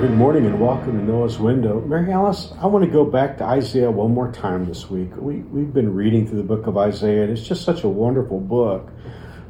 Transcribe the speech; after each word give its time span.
good 0.00 0.12
morning 0.12 0.46
and 0.46 0.60
welcome 0.60 0.92
to 0.96 1.04
Noah's 1.04 1.40
Window. 1.40 1.80
Mary 1.80 2.12
Alice, 2.12 2.52
I 2.60 2.66
want 2.66 2.84
to 2.84 2.90
go 2.90 3.04
back 3.04 3.36
to 3.38 3.44
Isaiah 3.44 3.90
one 3.90 4.14
more 4.14 4.30
time 4.30 4.64
this 4.64 4.88
week. 4.88 5.10
We, 5.16 5.38
we've 5.38 5.74
been 5.74 5.92
reading 5.92 6.24
through 6.24 6.36
the 6.36 6.44
book 6.44 6.68
of 6.68 6.76
Isaiah, 6.78 7.24
and 7.24 7.32
it's 7.32 7.42
just 7.42 7.64
such 7.64 7.82
a 7.82 7.88
wonderful 7.88 8.38
book. 8.38 8.92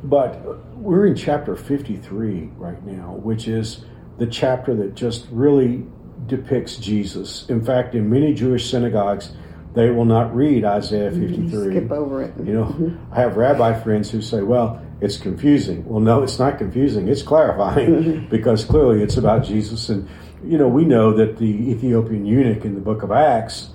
But 0.02 0.42
we're 0.78 1.06
in 1.06 1.14
chapter 1.16 1.54
53 1.54 2.52
right 2.56 2.82
now, 2.82 3.16
which 3.22 3.46
is 3.46 3.84
the 4.16 4.26
chapter 4.26 4.74
that 4.76 4.94
just 4.94 5.26
really 5.30 5.84
depicts 6.24 6.78
Jesus. 6.78 7.46
In 7.50 7.62
fact, 7.62 7.94
in 7.94 8.08
many 8.08 8.32
Jewish 8.32 8.70
synagogues, 8.70 9.32
they 9.74 9.90
will 9.90 10.06
not 10.06 10.34
read 10.34 10.64
Isaiah 10.64 11.10
Mm-hmm. 11.10 11.50
53. 11.50 11.76
Skip 11.76 11.92
over 11.92 12.22
it. 12.22 12.32
You 12.38 12.54
know, 12.54 12.98
I 13.12 13.20
have 13.20 13.36
rabbi 13.36 13.78
friends 13.82 14.10
who 14.10 14.22
say, 14.22 14.40
well, 14.40 14.80
it's 15.02 15.18
confusing. 15.18 15.84
Well, 15.84 16.00
no, 16.00 16.22
it's 16.22 16.38
not 16.38 16.56
confusing. 16.56 17.06
It's 17.06 17.22
clarifying 17.22 18.26
because 18.30 18.64
clearly 18.64 19.02
it's 19.02 19.18
about 19.18 19.44
Jesus. 19.44 19.90
And, 19.90 20.08
you 20.44 20.58
know, 20.58 20.68
we 20.68 20.84
know 20.84 21.12
that 21.14 21.38
the 21.38 21.70
Ethiopian 21.70 22.26
eunuch 22.26 22.64
in 22.64 22.74
the 22.74 22.80
book 22.80 23.02
of 23.02 23.10
Acts, 23.10 23.70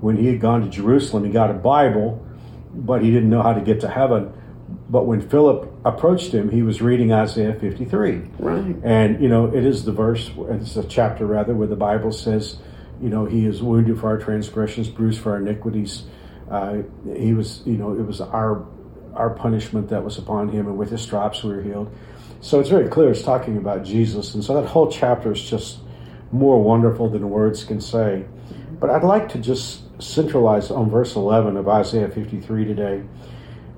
when 0.00 0.16
he 0.16 0.26
had 0.26 0.40
gone 0.40 0.62
to 0.62 0.68
Jerusalem, 0.68 1.24
he 1.24 1.30
got 1.30 1.50
a 1.50 1.54
Bible, 1.54 2.26
but 2.74 3.02
he 3.02 3.10
didn't 3.10 3.30
know 3.30 3.42
how 3.42 3.52
to 3.52 3.60
get 3.60 3.80
to 3.80 3.88
heaven. 3.88 4.32
But 4.88 5.06
when 5.06 5.28
Philip 5.28 5.72
approached 5.84 6.32
him, 6.32 6.50
he 6.50 6.62
was 6.62 6.80
reading 6.80 7.12
Isaiah 7.12 7.54
53. 7.54 8.30
Right. 8.38 8.76
And, 8.82 9.20
you 9.20 9.28
know, 9.28 9.46
it 9.46 9.64
is 9.64 9.84
the 9.84 9.92
verse, 9.92 10.30
it's 10.36 10.76
a 10.76 10.84
chapter 10.84 11.26
rather, 11.26 11.54
where 11.54 11.68
the 11.68 11.76
Bible 11.76 12.12
says, 12.12 12.58
you 13.00 13.08
know, 13.08 13.26
he 13.26 13.46
is 13.46 13.62
wounded 13.62 14.00
for 14.00 14.08
our 14.08 14.18
transgressions, 14.18 14.88
bruised 14.88 15.20
for 15.20 15.32
our 15.32 15.38
iniquities. 15.38 16.04
Uh, 16.50 16.82
he 17.14 17.34
was, 17.34 17.62
you 17.66 17.76
know, 17.76 17.92
it 17.92 18.06
was 18.06 18.20
our 18.20 18.66
our 19.14 19.30
punishment 19.30 19.88
that 19.88 20.04
was 20.04 20.18
upon 20.18 20.50
him, 20.50 20.66
and 20.66 20.76
with 20.76 20.90
his 20.90 21.00
stripes 21.00 21.42
we 21.42 21.54
were 21.54 21.62
healed. 21.62 21.90
So 22.40 22.60
it's 22.60 22.68
very 22.68 22.88
clear 22.88 23.10
it's 23.10 23.22
talking 23.22 23.56
about 23.56 23.82
Jesus, 23.84 24.34
and 24.34 24.44
so 24.44 24.60
that 24.60 24.68
whole 24.68 24.90
chapter 24.90 25.32
is 25.32 25.42
just 25.42 25.78
more 26.32 26.62
wonderful 26.62 27.08
than 27.08 27.30
words 27.30 27.64
can 27.64 27.80
say. 27.80 28.24
But 28.78 28.90
I'd 28.90 29.04
like 29.04 29.28
to 29.30 29.38
just 29.38 29.82
centralize 30.02 30.70
on 30.70 30.90
verse 30.90 31.16
11 31.16 31.56
of 31.56 31.68
Isaiah 31.68 32.08
53 32.08 32.64
today. 32.64 33.02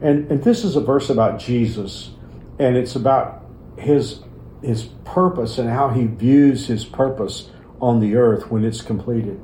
And, 0.01 0.31
and 0.31 0.43
this 0.43 0.65
is 0.65 0.77
a 0.77 0.81
verse 0.81 1.11
about 1.11 1.39
Jesus, 1.39 2.11
and 2.59 2.77
it's 2.77 2.97
about 2.97 3.45
his, 3.77 4.21
his 4.63 4.85
purpose 5.05 5.59
and 5.59 5.69
how 5.69 5.91
he 5.91 6.07
views 6.07 6.67
his 6.67 6.85
purpose 6.85 7.51
on 7.81 8.01
the 8.01 8.17
earth 8.17 8.51
when 8.51 8.65
it's 8.65 8.83
completed. 8.83 9.41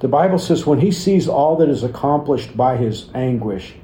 The 0.00 0.08
Bible 0.08 0.38
says, 0.38 0.66
when 0.66 0.80
he 0.80 0.92
sees 0.92 1.26
all 1.26 1.56
that 1.56 1.68
is 1.68 1.82
accomplished 1.82 2.56
by 2.56 2.76
his 2.76 3.08
anguish, 3.14 3.74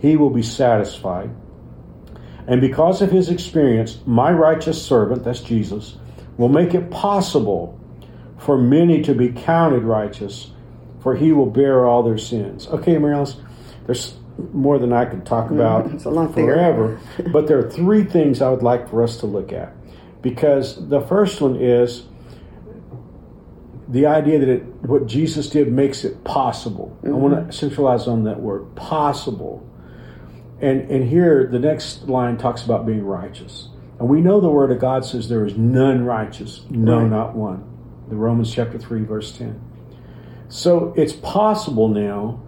he 0.00 0.16
will 0.16 0.30
be 0.30 0.42
satisfied. 0.42 1.30
And 2.46 2.60
because 2.60 3.00
of 3.00 3.10
his 3.10 3.28
experience, 3.28 4.00
my 4.04 4.32
righteous 4.32 4.84
servant, 4.84 5.24
that's 5.24 5.40
Jesus, 5.40 5.96
will 6.36 6.48
make 6.48 6.74
it 6.74 6.90
possible 6.90 7.78
for 8.44 8.58
many 8.58 9.02
to 9.02 9.14
be 9.14 9.30
counted 9.30 9.84
righteous, 9.84 10.50
for 11.00 11.16
he 11.16 11.32
will 11.32 11.50
bear 11.50 11.86
all 11.86 12.02
their 12.02 12.18
sins. 12.18 12.66
Okay, 12.68 12.98
Mary 12.98 13.14
Alice, 13.14 13.36
there's 13.86 14.14
more 14.52 14.78
than 14.78 14.92
I 14.92 15.04
could 15.04 15.24
talk 15.26 15.46
mm-hmm. 15.46 15.60
about 15.60 15.92
It's 15.92 16.04
a 16.04 16.10
lot 16.10 16.34
forever, 16.34 17.00
but 17.32 17.46
there 17.46 17.58
are 17.58 17.70
three 17.70 18.04
things 18.04 18.42
I 18.42 18.50
would 18.50 18.62
like 18.62 18.88
for 18.88 19.02
us 19.02 19.18
to 19.18 19.26
look 19.26 19.52
at. 19.52 19.72
Because 20.22 20.88
the 20.88 21.00
first 21.00 21.40
one 21.40 21.56
is 21.56 22.04
the 23.88 24.06
idea 24.06 24.38
that 24.38 24.48
it, 24.48 24.62
what 24.82 25.06
Jesus 25.06 25.48
did 25.50 25.70
makes 25.72 26.04
it 26.04 26.22
possible. 26.24 26.96
I 27.02 27.06
mm-hmm. 27.06 27.16
want 27.16 27.50
to 27.50 27.56
centralize 27.56 28.06
on 28.06 28.24
that 28.24 28.40
word, 28.40 28.74
possible. 28.74 29.68
And 30.60 30.88
and 30.90 31.08
here 31.08 31.48
the 31.50 31.58
next 31.58 32.08
line 32.08 32.38
talks 32.38 32.62
about 32.64 32.86
being 32.86 33.04
righteous. 33.04 33.68
And 33.98 34.08
we 34.08 34.20
know 34.20 34.40
the 34.40 34.48
word 34.48 34.70
of 34.70 34.78
God 34.80 35.04
says 35.04 35.28
there 35.28 35.44
is 35.44 35.56
none 35.56 36.04
righteous, 36.04 36.62
no, 36.70 37.00
Right. 37.00 37.10
not 37.10 37.34
one. 37.34 37.71
The 38.12 38.18
Romans 38.18 38.52
chapter 38.52 38.78
3, 38.78 39.04
verse 39.04 39.32
10. 39.38 39.58
So 40.50 40.92
it's 40.98 41.14
possible 41.14 41.88
now 41.88 42.42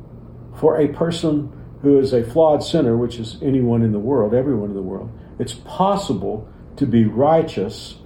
for 0.60 0.78
a 0.78 0.88
person 0.88 1.50
who 1.80 1.98
is 1.98 2.12
a 2.12 2.22
flawed 2.22 2.62
sinner, 2.62 2.98
which 2.98 3.18
is 3.18 3.38
anyone 3.40 3.80
in 3.80 3.90
the 3.90 3.98
world, 3.98 4.34
everyone 4.34 4.68
in 4.68 4.76
the 4.76 4.82
world, 4.82 5.10
it's 5.38 5.54
possible 5.54 6.46
to 6.76 6.86
be 6.86 7.06
righteous. 7.06 7.96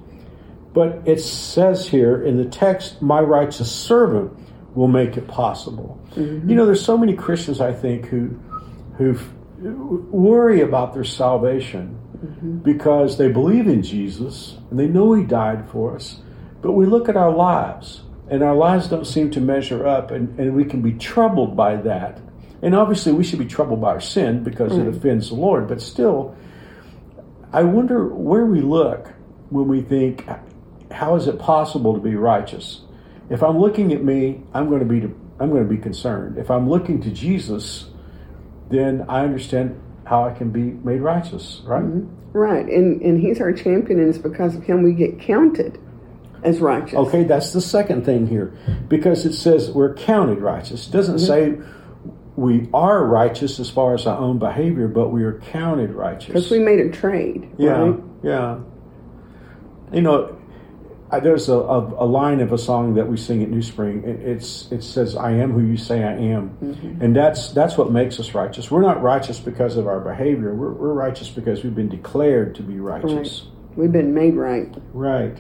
But 0.72 1.02
it 1.04 1.18
says 1.18 1.88
here 1.88 2.22
in 2.22 2.36
the 2.36 2.44
text, 2.44 3.02
my 3.02 3.18
righteous 3.20 3.72
servant 3.72 4.38
will 4.76 4.86
make 4.86 5.16
it 5.16 5.26
possible. 5.26 6.00
Mm-hmm. 6.14 6.48
You 6.48 6.54
know, 6.54 6.64
there's 6.64 6.84
so 6.84 6.96
many 6.96 7.14
Christians, 7.14 7.60
I 7.60 7.72
think, 7.72 8.06
who 8.06 8.38
who 8.98 9.18
worry 10.12 10.60
about 10.60 10.94
their 10.94 11.02
salvation 11.02 11.98
mm-hmm. 12.16 12.58
because 12.58 13.18
they 13.18 13.32
believe 13.32 13.66
in 13.66 13.82
Jesus 13.82 14.58
and 14.70 14.78
they 14.78 14.86
know 14.86 15.12
He 15.12 15.24
died 15.24 15.68
for 15.72 15.96
us. 15.96 16.20
But 16.60 16.72
we 16.72 16.86
look 16.86 17.08
at 17.08 17.16
our 17.16 17.30
lives, 17.30 18.02
and 18.30 18.42
our 18.42 18.54
lives 18.54 18.88
don't 18.88 19.06
seem 19.06 19.30
to 19.32 19.40
measure 19.40 19.86
up, 19.86 20.10
and, 20.10 20.38
and 20.38 20.54
we 20.54 20.64
can 20.64 20.82
be 20.82 20.92
troubled 20.92 21.56
by 21.56 21.76
that. 21.76 22.20
And 22.62 22.74
obviously, 22.74 23.12
we 23.12 23.22
should 23.22 23.38
be 23.38 23.46
troubled 23.46 23.80
by 23.80 23.88
our 23.88 24.00
sin 24.00 24.42
because 24.42 24.72
it 24.72 24.84
mm. 24.84 24.96
offends 24.96 25.28
the 25.28 25.36
Lord. 25.36 25.68
But 25.68 25.80
still, 25.80 26.36
I 27.52 27.62
wonder 27.62 28.06
where 28.08 28.44
we 28.44 28.60
look 28.60 29.12
when 29.50 29.68
we 29.68 29.80
think, 29.80 30.26
how 30.90 31.14
is 31.14 31.28
it 31.28 31.38
possible 31.38 31.94
to 31.94 32.00
be 32.00 32.16
righteous? 32.16 32.80
If 33.30 33.42
I'm 33.42 33.58
looking 33.58 33.92
at 33.92 34.02
me, 34.02 34.42
I'm 34.52 34.68
going 34.68 34.80
to 34.80 34.86
be 34.86 35.14
I'm 35.40 35.50
going 35.50 35.62
to 35.62 35.68
be 35.68 35.80
concerned. 35.80 36.36
If 36.36 36.50
I'm 36.50 36.68
looking 36.68 37.00
to 37.02 37.10
Jesus, 37.10 37.86
then 38.70 39.04
I 39.08 39.22
understand 39.22 39.80
how 40.04 40.24
I 40.24 40.32
can 40.32 40.50
be 40.50 40.62
made 40.62 41.00
righteous, 41.00 41.62
right? 41.64 41.82
Mm-hmm. 41.82 42.36
Right. 42.36 42.66
And 42.66 43.00
and 43.02 43.20
he's 43.20 43.40
our 43.40 43.52
champion 43.52 44.00
and 44.00 44.08
it's 44.08 44.18
because 44.18 44.56
of 44.56 44.64
him 44.64 44.82
we 44.82 44.92
get 44.92 45.20
counted 45.20 45.78
as 46.42 46.60
righteous. 46.60 46.94
Okay, 46.94 47.24
that's 47.24 47.52
the 47.52 47.60
second 47.60 48.04
thing 48.04 48.26
here, 48.26 48.52
because 48.88 49.24
it 49.26 49.32
says 49.34 49.70
we're 49.70 49.94
counted 49.94 50.38
righteous. 50.40 50.86
It 50.88 50.90
doesn't 50.92 51.18
say 51.20 51.58
we 52.36 52.68
are 52.72 53.04
righteous 53.04 53.58
as 53.58 53.68
far 53.70 53.94
as 53.94 54.06
our 54.06 54.16
own 54.18 54.38
behavior, 54.38 54.86
but 54.88 55.08
we 55.08 55.24
are 55.24 55.40
counted 55.40 55.90
righteous. 55.90 56.26
Because 56.28 56.50
we 56.50 56.58
made 56.60 56.80
a 56.80 56.90
trade. 56.90 57.50
Yeah, 57.58 57.70
Right? 57.80 58.00
yeah. 58.22 58.58
You 59.92 60.02
know, 60.02 60.36
I, 61.10 61.20
there's 61.20 61.48
a, 61.48 61.54
a, 61.54 62.04
a 62.04 62.06
line 62.06 62.40
of 62.40 62.52
a 62.52 62.58
song 62.58 62.94
that 62.94 63.08
we 63.08 63.16
sing 63.16 63.42
at 63.42 63.48
New 63.48 63.62
Spring. 63.62 64.04
It, 64.04 64.20
it's 64.20 64.70
it 64.70 64.84
says, 64.84 65.16
"I 65.16 65.32
am 65.32 65.52
who 65.52 65.62
you 65.62 65.78
say 65.78 66.04
I 66.04 66.12
am," 66.12 66.50
Mm-hmm. 66.62 67.02
and 67.02 67.16
that's 67.16 67.50
that's 67.52 67.78
what 67.78 67.90
makes 67.90 68.20
us 68.20 68.34
righteous. 68.34 68.70
We're 68.70 68.82
not 68.82 69.02
righteous 69.02 69.40
because 69.40 69.76
of 69.78 69.86
our 69.86 70.00
behavior. 70.00 70.54
We're, 70.54 70.72
we're 70.72 70.92
righteous 70.92 71.30
because 71.30 71.64
we've 71.64 71.74
been 71.74 71.88
declared 71.88 72.54
to 72.56 72.62
be 72.62 72.78
righteous. 72.78 73.46
We've 73.74 73.90
been 73.90 74.12
made 74.12 74.34
right. 74.36 74.68
Right. 74.92 75.38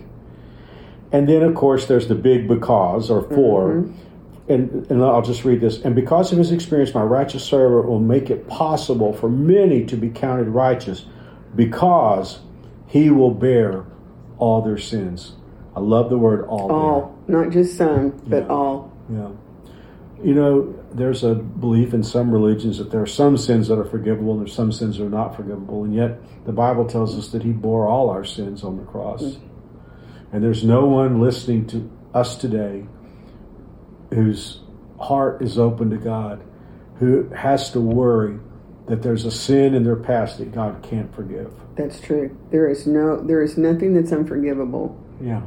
And 1.12 1.28
then, 1.28 1.42
of 1.42 1.54
course, 1.54 1.86
there's 1.86 2.08
the 2.08 2.14
big 2.14 2.48
because 2.48 3.10
or 3.10 3.22
for. 3.22 3.72
Mm-hmm. 3.72 4.04
And, 4.52 4.90
and 4.90 5.04
I'll 5.04 5.22
just 5.22 5.44
read 5.44 5.60
this. 5.60 5.80
And 5.82 5.94
because 5.94 6.32
of 6.32 6.38
his 6.38 6.52
experience, 6.52 6.94
my 6.94 7.02
righteous 7.02 7.44
servant 7.44 7.86
will 7.86 8.00
make 8.00 8.30
it 8.30 8.48
possible 8.48 9.12
for 9.12 9.28
many 9.28 9.84
to 9.86 9.96
be 9.96 10.08
counted 10.08 10.48
righteous 10.48 11.04
because 11.54 12.40
he 12.86 13.10
will 13.10 13.30
bear 13.30 13.84
all 14.38 14.62
their 14.62 14.78
sins. 14.78 15.32
I 15.76 15.80
love 15.80 16.08
the 16.08 16.16
word 16.16 16.46
all. 16.46 16.72
All. 16.72 17.18
Not 17.28 17.50
just 17.50 17.76
some, 17.76 18.20
but 18.26 18.44
Yeah. 18.44 18.48
all. 18.48 18.92
Yeah. 19.12 19.28
You 20.22 20.34
know, 20.34 20.74
there's 20.92 21.22
a 21.22 21.34
belief 21.34 21.92
in 21.92 22.02
some 22.02 22.30
religions 22.30 22.78
that 22.78 22.90
there 22.90 23.02
are 23.02 23.06
some 23.06 23.36
sins 23.36 23.68
that 23.68 23.78
are 23.78 23.84
forgivable 23.84 24.32
and 24.32 24.40
there's 24.40 24.54
some 24.54 24.72
sins 24.72 24.98
that 24.98 25.04
are 25.04 25.10
not 25.10 25.36
forgivable. 25.36 25.84
And 25.84 25.94
yet 25.94 26.18
the 26.46 26.52
Bible 26.52 26.86
tells 26.86 27.16
us 27.18 27.28
that 27.28 27.42
he 27.42 27.52
bore 27.52 27.86
all 27.86 28.08
our 28.08 28.24
sins 28.24 28.64
on 28.64 28.78
the 28.78 28.82
cross. 28.84 29.22
Mm-hmm. 29.22 29.47
And 30.32 30.42
there's 30.42 30.64
no 30.64 30.86
one 30.86 31.20
listening 31.20 31.66
to 31.68 31.90
us 32.14 32.36
today 32.36 32.84
whose 34.12 34.60
heart 35.00 35.42
is 35.42 35.58
open 35.58 35.90
to 35.90 35.96
God, 35.96 36.42
who 36.98 37.28
has 37.30 37.70
to 37.72 37.80
worry 37.80 38.38
that 38.86 39.02
there's 39.02 39.24
a 39.24 39.30
sin 39.30 39.74
in 39.74 39.84
their 39.84 39.96
past 39.96 40.38
that 40.38 40.52
God 40.52 40.82
can't 40.82 41.14
forgive. 41.14 41.52
That's 41.76 42.00
true. 42.00 42.36
There 42.50 42.68
is 42.68 42.86
no 42.86 43.22
there 43.22 43.42
is 43.42 43.56
nothing 43.56 43.94
that's 43.94 44.12
unforgivable. 44.12 44.98
Yeah. 45.20 45.42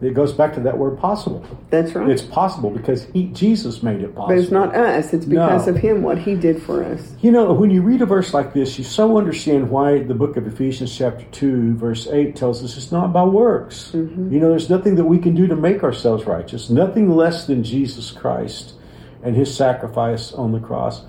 It 0.00 0.14
goes 0.14 0.32
back 0.32 0.54
to 0.54 0.60
that 0.60 0.78
word 0.78 0.98
possible. 0.98 1.44
That's 1.68 1.94
right. 1.94 2.08
It's 2.08 2.22
possible 2.22 2.70
because 2.70 3.04
he, 3.12 3.26
Jesus 3.26 3.82
made 3.82 4.00
it 4.00 4.14
possible. 4.14 4.28
but 4.28 4.38
it's 4.38 4.50
not 4.50 4.74
us. 4.74 5.12
It's 5.12 5.26
because 5.26 5.66
No. 5.66 5.74
of 5.74 5.78
him 5.78 6.02
what 6.02 6.18
he 6.18 6.34
did 6.34 6.62
for 6.62 6.82
us. 6.82 7.14
You 7.20 7.30
know, 7.30 7.52
when 7.52 7.70
you 7.70 7.82
read 7.82 8.00
a 8.00 8.06
verse 8.06 8.32
like 8.32 8.54
this, 8.54 8.78
you 8.78 8.84
so 8.84 9.18
understand 9.18 9.70
why 9.70 10.02
the 10.02 10.14
book 10.14 10.38
of 10.38 10.46
Ephesians, 10.46 10.96
chapter 10.96 11.26
2, 11.32 11.74
verse 11.74 12.06
8 12.06 12.34
tells 12.34 12.64
us 12.64 12.78
it's 12.78 12.90
not 12.90 13.12
by 13.12 13.24
works. 13.24 13.92
Mm-hmm. 13.94 14.32
You 14.32 14.40
know, 14.40 14.48
there's 14.48 14.70
nothing 14.70 14.94
that 14.94 15.04
we 15.04 15.18
can 15.18 15.34
do 15.34 15.46
to 15.46 15.56
make 15.56 15.82
ourselves 15.82 16.24
righteous, 16.24 16.70
nothing 16.70 17.10
less 17.14 17.46
than 17.46 17.62
Jesus 17.62 18.10
Christ 18.10 18.74
and 19.22 19.36
his 19.36 19.54
sacrifice 19.54 20.32
on 20.32 20.52
the 20.52 20.60
cross. 20.60 21.02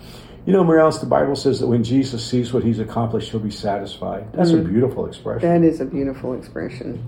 You 0.46 0.54
know, 0.54 0.64
Mary 0.64 0.82
Alice, 0.82 0.98
the 0.98 1.06
Bible 1.06 1.36
says 1.36 1.60
that 1.60 1.68
when 1.68 1.84
Jesus 1.84 2.26
sees 2.26 2.52
what 2.52 2.64
he's 2.64 2.80
accomplished, 2.80 3.30
he'll 3.30 3.40
be 3.40 3.52
satisfied. 3.52 4.34
That's 4.34 4.50
a 4.50 4.56
mm. 4.56 4.68
beautiful 4.68 5.06
expression. 5.06 5.48
That 5.48 5.66
is 5.66 5.80
a 5.80 5.86
beautiful 5.86 6.34
expression. 6.34 7.08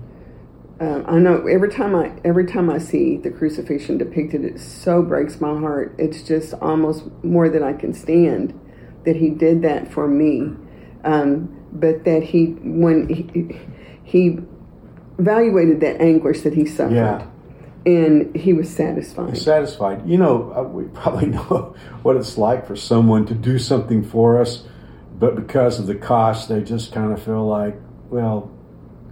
Um, 0.80 1.04
I 1.06 1.18
know 1.18 1.46
every 1.46 1.70
time 1.70 1.94
I 1.94 2.12
every 2.24 2.46
time 2.46 2.68
I 2.68 2.78
see 2.78 3.16
the 3.16 3.30
crucifixion 3.30 3.96
depicted, 3.98 4.44
it 4.44 4.58
so 4.58 5.02
breaks 5.02 5.40
my 5.40 5.58
heart. 5.58 5.94
It's 5.98 6.22
just 6.22 6.54
almost 6.54 7.04
more 7.22 7.48
than 7.48 7.62
I 7.62 7.74
can 7.74 7.94
stand 7.94 8.58
that 9.04 9.16
he 9.16 9.30
did 9.30 9.62
that 9.62 9.92
for 9.92 10.08
me. 10.08 10.50
Um, 11.04 11.64
but 11.72 12.04
that 12.04 12.22
he 12.22 12.46
when 12.62 13.08
he, 13.08 13.58
he 14.02 14.38
evaluated 15.18 15.80
that 15.80 16.00
anguish 16.00 16.42
that 16.42 16.54
he 16.54 16.66
suffered. 16.66 16.94
Yeah. 16.94 17.26
and 17.86 18.34
he 18.34 18.52
was 18.52 18.68
satisfied. 18.68 19.36
satisfied. 19.36 20.08
You 20.08 20.18
know, 20.18 20.52
uh, 20.56 20.62
we 20.62 20.84
probably 20.94 21.26
know 21.26 21.76
what 22.02 22.16
it's 22.16 22.36
like 22.36 22.66
for 22.66 22.74
someone 22.74 23.26
to 23.26 23.34
do 23.34 23.58
something 23.58 24.02
for 24.02 24.40
us, 24.40 24.64
but 25.18 25.36
because 25.36 25.78
of 25.78 25.86
the 25.86 25.94
cost, 25.94 26.48
they 26.48 26.62
just 26.62 26.92
kind 26.92 27.12
of 27.12 27.22
feel 27.22 27.46
like, 27.46 27.76
well, 28.08 28.50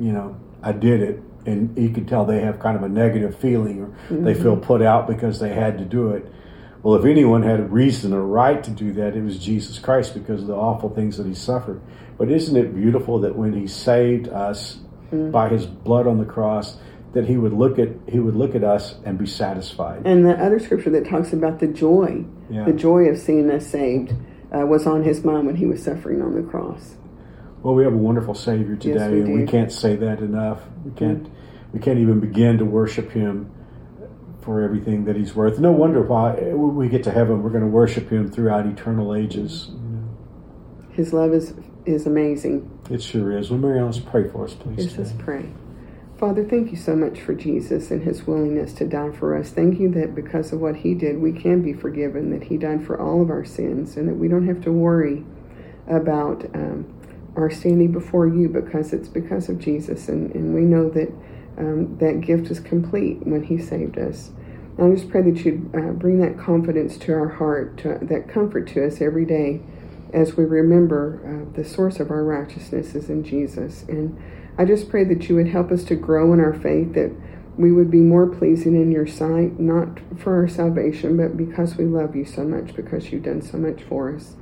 you 0.01 0.13
know, 0.13 0.41
I 0.63 0.73
did 0.73 1.03
it. 1.03 1.23
And 1.45 1.77
you 1.77 1.91
can 1.91 2.07
tell 2.07 2.25
they 2.25 2.41
have 2.41 2.61
kind 2.61 2.77
of 2.77 2.83
a 2.83 2.89
negative 2.89 3.37
feeling 3.37 3.81
or 3.81 3.87
mm-hmm. 3.87 4.25
they 4.25 4.35
feel 4.35 4.57
put 4.57 4.83
out 4.83 5.07
because 5.09 5.41
they 5.41 5.53
had 5.53 5.79
to 5.79 5.85
do 5.85 6.11
it. 6.11 6.33
Well, 6.83 6.97
if 6.97 7.05
anyone 7.05 7.43
had 7.43 7.61
a 7.61 7.65
reason 7.65 8.13
or 8.13 8.23
right 8.23 8.63
to 8.63 8.71
do 8.71 8.93
that, 8.95 9.17
it 9.17 9.23
was 9.23 9.39
Jesus 9.39 9.79
Christ 9.79 10.15
because 10.15 10.43
of 10.43 10.49
the 10.49 10.55
awful 10.55 10.91
things 10.91 11.17
that 11.17 11.27
he 11.27 11.35
suffered. 11.35 11.81
But 12.19 12.31
isn't 12.31 12.57
it 12.57 12.75
beautiful 12.75 13.21
that 13.21 13.37
when 13.37 13.53
he 13.53 13.67
saved 13.67 14.29
us 14.29 14.79
mm-hmm. 15.07 15.31
by 15.31 15.49
his 15.49 15.67
blood 15.67 16.07
on 16.07 16.19
the 16.19 16.25
cross, 16.25 16.77
that 17.13 17.27
he 17.27 17.37
would 17.37 17.53
look 17.53 17.79
at 17.79 17.89
he 18.09 18.19
would 18.19 18.35
look 18.35 18.55
at 18.55 18.65
us 18.65 18.95
and 19.05 19.19
be 19.19 19.27
satisfied. 19.27 20.03
And 20.07 20.25
the 20.25 20.33
other 20.33 20.59
scripture 20.59 20.91
that 20.91 21.07
talks 21.09 21.33
about 21.33 21.61
the 21.61 21.67
joy, 21.67 22.25
yeah. 22.51 22.65
the 22.65 22.73
joy 22.73 23.05
of 23.05 23.19
seeing 23.19 23.51
us 23.51 23.67
saved, 23.67 24.13
uh, 24.55 24.67
was 24.67 24.87
on 24.87 25.03
his 25.03 25.25
mind 25.25 25.47
when 25.47 25.57
he 25.57 25.67
was 25.67 25.83
suffering 25.83 26.23
on 26.23 26.35
the 26.35 26.43
cross. 26.43 26.97
Well, 27.63 27.75
we 27.75 27.85
have 27.85 27.93
a 27.93 27.97
wonderful 27.97 28.35
Savior 28.35 28.75
today, 28.75 28.95
yes, 28.95 29.11
we 29.11 29.21
and 29.21 29.41
we 29.41 29.47
can't 29.47 29.71
say 29.71 29.95
that 29.97 30.19
enough. 30.19 30.61
We 30.85 30.91
can't 30.93 31.23
mm-hmm. 31.23 31.73
we 31.73 31.79
can't 31.79 31.99
even 31.99 32.19
begin 32.19 32.59
to 32.59 32.65
worship 32.65 33.13
Him 33.13 33.53
for 34.41 34.63
everything 34.63 35.05
that 35.05 35.15
He's 35.15 35.35
worth. 35.35 35.61
No 35.61 35.71
wonder 35.71 36.03
why 36.03 36.33
when 36.33 36.75
we 36.75 36.89
get 36.89 37.05
to 37.05 37.13
heaven, 37.13 37.43
we're 37.43 37.51
going 37.51 37.63
to 37.63 37.71
worship 37.71 38.11
Him 38.11 38.29
throughout 38.29 38.67
eternal 38.67 39.15
ages. 39.15 39.71
His 40.91 41.13
love 41.13 41.33
is 41.33 41.55
is 41.87 42.07
amazing. 42.07 42.69
It 42.91 43.01
sure 43.01 43.37
is. 43.37 43.51
Well, 43.51 43.61
Mary 43.61 43.81
let's 43.81 44.01
pray 44.01 44.29
for 44.29 44.45
us, 44.45 44.55
please. 44.55 44.87
Yes, 44.87 44.99
let's 44.99 45.13
pray. 45.13 45.49
Father, 46.19 46.45
thank 46.45 46.71
you 46.71 46.77
so 46.77 46.95
much 46.95 47.21
for 47.21 47.35
Jesus 47.35 47.91
and 47.91 48.03
his 48.03 48.29
willingness 48.29 48.73
to 48.75 48.87
die 48.87 49.11
for 49.11 49.37
us. 49.37 49.51
Thank 49.51 49.81
you 49.81 49.91
that 49.93 50.15
because 50.15 50.53
of 50.53 50.61
what 50.61 50.77
he 50.77 50.95
did, 50.95 51.19
we 51.19 51.33
can 51.33 51.63
be 51.63 51.73
forgiven, 51.73 52.31
that 52.31 52.45
he 52.45 52.57
died 52.57 52.87
for 52.87 53.01
all 53.01 53.23
of 53.23 53.31
our 53.31 53.45
sins, 53.45 53.97
and 53.97 54.09
that 54.09 54.15
we 54.15 54.29
don't 54.29 54.47
have 54.47 54.61
to 54.63 54.73
worry 54.73 55.25
about 55.89 56.45
um, 56.55 56.87
our 57.37 57.51
standing 57.51 57.93
before 57.93 58.27
you 58.27 58.49
because 58.49 58.93
it's 58.93 59.09
because 59.09 59.49
of 59.49 59.59
Jesus. 59.59 60.09
And, 60.09 60.35
and 60.35 60.55
we 60.55 60.63
know 60.63 60.91
that 60.91 61.09
um, 61.59 61.97
that 61.99 62.21
gift 62.21 62.51
is 62.51 62.61
complete 62.61 63.27
when 63.27 63.45
he 63.45 63.59
saved 63.59 63.99
us. 63.99 64.31
I 64.79 64.91
just 64.91 65.11
pray 65.11 65.23
that 65.23 65.45
you'd 65.45 65.71
uh, 65.75 65.93
bring 65.93 66.21
that 66.21 66.39
confidence 66.39 66.97
to 66.99 67.13
our 67.13 67.29
heart, 67.29 67.77
to, 67.79 67.99
that 68.03 68.29
comfort 68.29 68.69
to 68.69 68.87
us 68.87 69.01
every 69.01 69.27
day 69.27 69.61
as 70.13 70.37
we 70.37 70.45
remember 70.45 71.21
uh, 71.25 71.57
the 71.57 71.65
source 71.65 72.01
of 72.01 72.11
our 72.11 72.25
righteousness 72.25 72.95
is 72.95 73.09
in 73.09 73.25
Jesus. 73.25 73.85
And 73.89 74.21
I 74.59 74.65
just 74.65 74.89
pray 74.89 75.05
that 75.05 75.29
you 75.29 75.37
would 75.37 75.49
help 75.49 75.71
us 75.71 75.85
to 75.85 75.95
grow 75.95 76.33
in 76.33 76.41
our 76.41 76.55
faith, 76.55 76.95
that 76.95 77.13
we 77.57 77.71
would 77.71 77.91
be 77.91 77.99
more 77.99 78.27
pleasing 78.27 78.75
in 78.75 78.91
your 78.91 79.07
sight, 79.07 79.59
not 79.59 79.99
for 80.19 80.37
our 80.37 80.49
salvation, 80.49 81.17
but 81.17 81.37
because 81.37 81.77
we 81.77 81.85
love 81.85 82.17
you 82.17 82.25
so 82.25 82.45
much, 82.45 82.75
because 82.75 83.13
you've 83.13 83.25
done 83.25 83.43
so 83.43 83.59
much 83.59 83.83
for 83.83 84.15
us. 84.15 84.37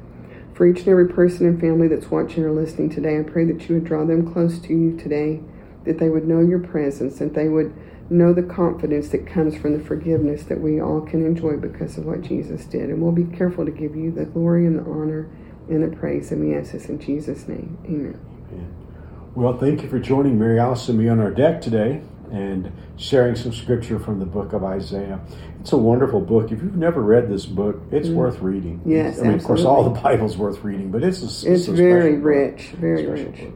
For 0.60 0.66
each 0.66 0.80
and 0.80 0.88
every 0.88 1.08
person 1.08 1.46
and 1.46 1.58
family 1.58 1.88
that's 1.88 2.10
watching 2.10 2.44
or 2.44 2.52
listening 2.52 2.90
today, 2.90 3.18
I 3.18 3.22
pray 3.22 3.46
that 3.46 3.66
you 3.66 3.76
would 3.76 3.84
draw 3.86 4.04
them 4.04 4.30
close 4.30 4.58
to 4.58 4.74
you 4.74 4.94
today, 4.94 5.40
that 5.86 5.98
they 5.98 6.10
would 6.10 6.28
know 6.28 6.40
your 6.40 6.58
presence, 6.58 7.18
that 7.18 7.32
they 7.32 7.48
would 7.48 7.72
know 8.10 8.34
the 8.34 8.42
confidence 8.42 9.08
that 9.08 9.26
comes 9.26 9.56
from 9.56 9.72
the 9.72 9.82
forgiveness 9.82 10.42
that 10.42 10.60
we 10.60 10.78
all 10.78 11.00
can 11.00 11.24
enjoy 11.24 11.56
because 11.56 11.96
of 11.96 12.04
what 12.04 12.20
Jesus 12.20 12.66
did. 12.66 12.90
And 12.90 13.00
we'll 13.00 13.10
be 13.10 13.24
careful 13.34 13.64
to 13.64 13.70
give 13.70 13.96
you 13.96 14.10
the 14.10 14.26
glory 14.26 14.66
and 14.66 14.78
the 14.78 14.82
honor 14.82 15.30
and 15.70 15.82
the 15.82 15.96
praise. 15.96 16.30
And 16.30 16.46
we 16.46 16.54
ask 16.54 16.72
this 16.72 16.90
in 16.90 17.00
Jesus' 17.00 17.48
name. 17.48 17.78
Amen. 17.86 18.20
Amen. 18.52 19.30
Well, 19.34 19.56
thank 19.56 19.82
you 19.82 19.88
for 19.88 19.98
joining 19.98 20.38
Mary 20.38 20.58
Alice 20.58 20.90
and 20.90 20.98
me 20.98 21.08
on 21.08 21.20
our 21.20 21.30
deck 21.30 21.62
today 21.62 22.02
and 22.30 22.72
sharing 22.96 23.36
some 23.36 23.52
scripture 23.52 23.98
from 23.98 24.18
the 24.18 24.26
book 24.26 24.52
of 24.52 24.64
Isaiah. 24.64 25.20
It's 25.60 25.72
a 25.72 25.76
wonderful 25.76 26.20
book. 26.20 26.52
If 26.52 26.62
you've 26.62 26.76
never 26.76 27.02
read 27.02 27.28
this 27.28 27.46
book, 27.46 27.80
it's 27.90 28.08
mm. 28.08 28.14
worth 28.14 28.40
reading. 28.40 28.80
Yes, 28.84 29.18
I 29.18 29.22
mean, 29.22 29.34
absolutely. 29.34 29.34
of 29.34 29.44
course, 29.44 29.64
all 29.64 29.84
the 29.84 30.00
Bible's 30.00 30.36
worth 30.36 30.62
reading, 30.64 30.90
but 30.90 31.02
it's 31.02 31.22
a, 31.22 31.24
it's, 31.24 31.44
it's 31.44 31.68
a 31.68 31.72
very 31.72 32.16
rich, 32.16 32.70
book. 32.70 32.80
very 32.80 33.06
rich. 33.06 33.40
Book. 33.40 33.54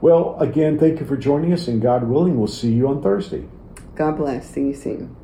Well, 0.00 0.36
again, 0.38 0.78
thank 0.78 1.00
you 1.00 1.06
for 1.06 1.16
joining 1.16 1.52
us, 1.52 1.68
and 1.68 1.82
God 1.82 2.04
willing, 2.04 2.38
we'll 2.38 2.46
see 2.46 2.72
you 2.72 2.88
on 2.88 3.02
Thursday. 3.02 3.46
God 3.96 4.16
bless. 4.16 4.48
See 4.48 4.68
you 4.68 4.74
soon. 4.74 5.16